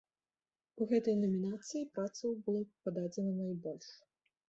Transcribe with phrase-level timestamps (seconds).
[0.79, 3.97] У гэтай намінацыі працаў было пададзена найбольш.